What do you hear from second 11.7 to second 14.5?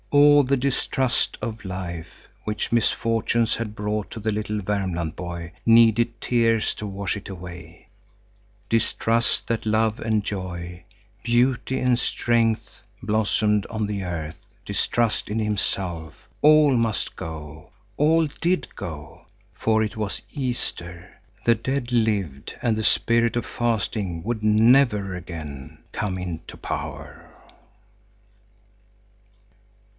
and strength blossomed on the earth,